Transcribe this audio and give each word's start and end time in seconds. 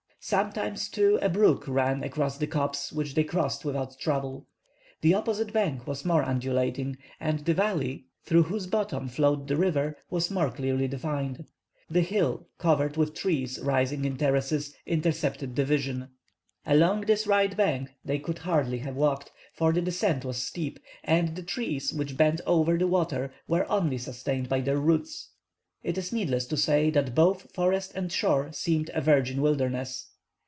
Sometimes, 0.23 0.87
too, 0.87 1.17
a 1.19 1.29
brook 1.29 1.67
ran 1.67 2.03
across 2.03 2.37
the 2.37 2.45
copse, 2.45 2.93
which 2.93 3.15
they 3.15 3.23
crossed 3.23 3.65
without 3.65 3.97
trouble. 3.99 4.45
The 5.01 5.15
opposite 5.15 5.51
bank 5.51 5.87
was 5.87 6.05
more 6.05 6.21
undulating, 6.23 6.99
and 7.19 7.39
the 7.39 7.55
valley, 7.55 8.05
through 8.23 8.43
whose 8.43 8.67
bottom 8.67 9.07
flowed 9.07 9.47
the 9.47 9.57
river, 9.57 9.97
was 10.11 10.29
more 10.29 10.51
clearly 10.51 10.87
defined. 10.87 11.47
The 11.89 12.01
hill, 12.03 12.47
covered 12.59 12.97
with 12.97 13.15
trees 13.15 13.57
rising 13.63 14.05
in 14.05 14.15
terraces, 14.15 14.75
intercepted 14.85 15.55
the 15.55 15.65
vision. 15.65 16.09
Along 16.67 17.01
this 17.01 17.25
right 17.25 17.57
bank 17.57 17.89
they 18.05 18.19
could 18.19 18.37
hardly 18.37 18.77
have 18.77 18.95
walked, 18.95 19.31
for 19.55 19.73
the 19.73 19.81
descent 19.81 20.23
was 20.23 20.37
steep, 20.37 20.79
and 21.03 21.35
the 21.35 21.41
trees 21.41 21.91
which 21.95 22.15
bent 22.15 22.41
over 22.45 22.77
the 22.77 22.85
water 22.87 23.33
were 23.47 23.65
only 23.71 23.97
sustained 23.97 24.47
by 24.49 24.61
their 24.61 24.77
roots. 24.77 25.31
It 25.81 25.97
is 25.97 26.13
needless 26.13 26.45
to 26.45 26.57
say 26.57 26.91
that 26.91 27.15
both 27.15 27.51
forest 27.55 27.93
and 27.95 28.11
shore 28.11 28.51
seemed 28.51 28.91
a 28.93 29.01
virgin 29.01 29.41
wilderness. 29.41 30.09